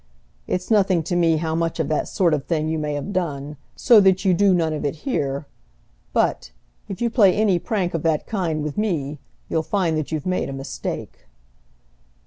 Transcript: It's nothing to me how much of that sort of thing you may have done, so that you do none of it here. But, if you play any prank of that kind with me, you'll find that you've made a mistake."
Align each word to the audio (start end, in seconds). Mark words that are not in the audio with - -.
It's 0.47 0.71
nothing 0.71 1.03
to 1.03 1.15
me 1.15 1.37
how 1.37 1.53
much 1.53 1.79
of 1.79 1.87
that 1.89 2.07
sort 2.07 2.33
of 2.33 2.45
thing 2.45 2.67
you 2.67 2.79
may 2.79 2.95
have 2.95 3.13
done, 3.13 3.55
so 3.75 3.99
that 4.01 4.25
you 4.25 4.33
do 4.33 4.51
none 4.51 4.73
of 4.73 4.83
it 4.83 4.95
here. 5.05 5.45
But, 6.11 6.49
if 6.89 7.03
you 7.03 7.11
play 7.11 7.35
any 7.35 7.59
prank 7.59 7.93
of 7.93 8.01
that 8.01 8.25
kind 8.25 8.63
with 8.63 8.79
me, 8.79 9.19
you'll 9.47 9.61
find 9.61 9.95
that 9.99 10.11
you've 10.11 10.25
made 10.25 10.49
a 10.49 10.53
mistake." 10.53 11.27